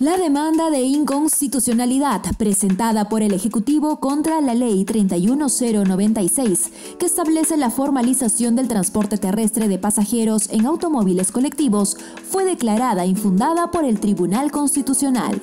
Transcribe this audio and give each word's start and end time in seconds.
La 0.00 0.16
demanda 0.16 0.70
de 0.70 0.80
inconstitucionalidad 0.80 2.20
presentada 2.36 3.08
por 3.08 3.22
el 3.22 3.32
Ejecutivo 3.32 4.00
contra 4.00 4.40
la 4.40 4.52
Ley 4.52 4.84
31096, 4.84 6.72
que 6.98 7.06
establece 7.06 7.56
la 7.56 7.70
formalización 7.70 8.56
del 8.56 8.66
transporte 8.66 9.18
terrestre 9.18 9.68
de 9.68 9.78
pasajeros 9.78 10.50
en 10.50 10.66
automóviles 10.66 11.30
colectivos, 11.30 11.96
fue 12.28 12.44
declarada 12.44 13.06
infundada 13.06 13.70
por 13.70 13.84
el 13.84 14.00
Tribunal 14.00 14.50
Constitucional. 14.50 15.40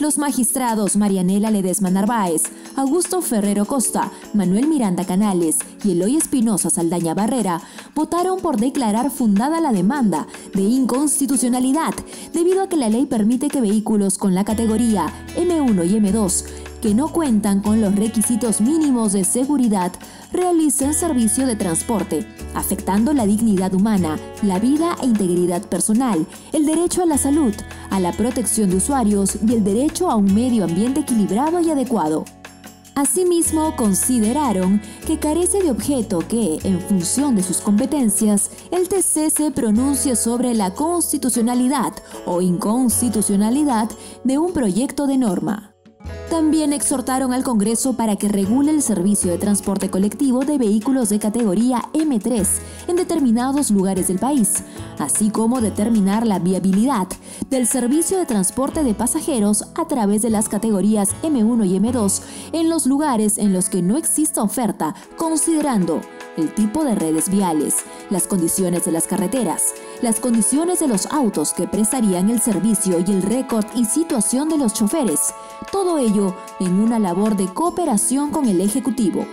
Los 0.00 0.16
magistrados 0.16 0.96
Marianela 0.96 1.50
Ledesma 1.50 1.90
Narváez, 1.90 2.44
Augusto 2.74 3.20
Ferrero 3.20 3.66
Costa, 3.66 4.10
Manuel 4.32 4.66
Miranda 4.66 5.04
Canales 5.04 5.58
y 5.84 5.92
Eloy 5.92 6.16
Espinosa 6.16 6.70
Saldaña 6.70 7.12
Barrera 7.12 7.60
votaron 7.94 8.40
por 8.40 8.58
declarar 8.58 9.10
fundada 9.10 9.60
la 9.60 9.72
demanda 9.72 10.26
de 10.54 10.62
inconstitucionalidad 10.62 11.92
debido 12.32 12.62
a 12.62 12.68
que 12.70 12.78
la 12.78 12.88
ley 12.88 13.04
permite 13.04 13.48
que 13.48 13.60
vehículos 13.60 14.16
con 14.16 14.34
la 14.34 14.46
categoría 14.46 15.12
M1 15.36 15.86
y 15.86 16.00
M2 16.00 16.69
que 16.80 16.94
no 16.94 17.08
cuentan 17.08 17.60
con 17.60 17.80
los 17.80 17.94
requisitos 17.94 18.60
mínimos 18.60 19.12
de 19.12 19.24
seguridad 19.24 19.92
realicen 20.32 20.94
servicio 20.94 21.46
de 21.46 21.56
transporte, 21.56 22.26
afectando 22.54 23.12
la 23.12 23.26
dignidad 23.26 23.74
humana, 23.74 24.18
la 24.42 24.58
vida 24.58 24.96
e 25.02 25.06
integridad 25.06 25.62
personal, 25.62 26.26
el 26.52 26.66
derecho 26.66 27.02
a 27.02 27.06
la 27.06 27.18
salud, 27.18 27.54
a 27.90 28.00
la 28.00 28.12
protección 28.12 28.70
de 28.70 28.76
usuarios 28.76 29.38
y 29.46 29.52
el 29.52 29.64
derecho 29.64 30.10
a 30.10 30.16
un 30.16 30.32
medio 30.34 30.64
ambiente 30.64 31.00
equilibrado 31.00 31.60
y 31.60 31.70
adecuado. 31.70 32.24
Asimismo, 32.94 33.76
consideraron 33.76 34.82
que 35.06 35.18
carece 35.18 35.62
de 35.62 35.70
objeto 35.70 36.18
que, 36.18 36.58
en 36.64 36.80
función 36.80 37.34
de 37.34 37.42
sus 37.42 37.58
competencias, 37.58 38.50
el 38.70 38.88
TC 38.88 39.30
se 39.30 39.50
pronuncie 39.52 40.16
sobre 40.16 40.54
la 40.54 40.74
constitucionalidad 40.74 41.94
o 42.26 42.42
inconstitucionalidad 42.42 43.88
de 44.24 44.38
un 44.38 44.52
proyecto 44.52 45.06
de 45.06 45.16
norma. 45.16 45.74
También 46.30 46.72
exhortaron 46.72 47.32
al 47.32 47.42
Congreso 47.42 47.94
para 47.94 48.14
que 48.14 48.28
regule 48.28 48.70
el 48.70 48.82
servicio 48.82 49.32
de 49.32 49.38
transporte 49.38 49.90
colectivo 49.90 50.44
de 50.44 50.58
vehículos 50.58 51.08
de 51.08 51.18
categoría 51.18 51.82
M3 51.92 52.46
en 52.86 52.94
determinados 52.94 53.72
lugares 53.72 54.06
del 54.06 54.20
país, 54.20 54.62
así 55.00 55.30
como 55.30 55.60
determinar 55.60 56.24
la 56.28 56.38
viabilidad 56.38 57.08
del 57.50 57.66
servicio 57.66 58.16
de 58.16 58.26
transporte 58.26 58.84
de 58.84 58.94
pasajeros 58.94 59.64
a 59.74 59.88
través 59.88 60.22
de 60.22 60.30
las 60.30 60.48
categorías 60.48 61.10
M1 61.24 61.66
y 61.66 61.80
M2 61.80 62.22
en 62.52 62.70
los 62.70 62.86
lugares 62.86 63.36
en 63.36 63.52
los 63.52 63.68
que 63.68 63.82
no 63.82 63.96
exista 63.96 64.40
oferta, 64.40 64.94
considerando 65.16 66.00
el 66.36 66.54
tipo 66.54 66.84
de 66.84 66.94
redes 66.94 67.28
viales, 67.28 67.78
las 68.08 68.28
condiciones 68.28 68.84
de 68.84 68.92
las 68.92 69.08
carreteras, 69.08 69.62
las 70.00 70.20
condiciones 70.20 70.78
de 70.78 70.86
los 70.86 71.06
autos 71.06 71.52
que 71.52 71.66
prestarían 71.66 72.30
el 72.30 72.40
servicio 72.40 73.00
y 73.04 73.10
el 73.10 73.22
récord 73.22 73.66
y 73.74 73.84
situación 73.84 74.48
de 74.48 74.58
los 74.58 74.72
choferes, 74.72 75.34
todo 75.70 75.98
ello 75.98 76.34
en 76.58 76.80
una 76.80 76.98
labor 76.98 77.36
de 77.36 77.46
cooperación 77.46 78.30
con 78.30 78.48
el 78.48 78.60
Ejecutivo. 78.60 79.24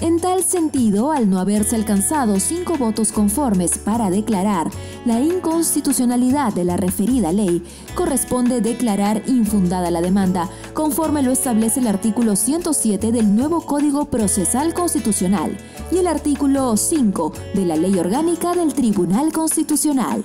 en 0.00 0.20
tal 0.20 0.44
sentido, 0.44 1.10
al 1.10 1.30
no 1.30 1.38
haberse 1.38 1.74
alcanzado 1.74 2.38
cinco 2.38 2.76
votos 2.76 3.12
conformes 3.12 3.78
para 3.78 4.10
declarar 4.10 4.70
la 5.04 5.20
inconstitucionalidad 5.20 6.52
de 6.52 6.64
la 6.64 6.76
referida 6.76 7.32
ley, 7.32 7.62
corresponde 7.94 8.60
declarar 8.60 9.22
infundada 9.26 9.90
la 9.90 10.02
demanda, 10.02 10.50
conforme 10.74 11.22
lo 11.22 11.30
establece 11.30 11.80
el 11.80 11.86
artículo 11.86 12.36
107 12.36 13.10
del 13.10 13.34
nuevo 13.34 13.62
Código 13.62 14.06
Procesal 14.06 14.74
Constitucional 14.74 15.56
y 15.90 15.98
el 15.98 16.06
artículo 16.06 16.76
5 16.76 17.32
de 17.54 17.64
la 17.64 17.76
Ley 17.76 17.98
Orgánica 17.98 18.54
del 18.54 18.74
Tribunal 18.74 19.32
Constitucional. 19.32 20.24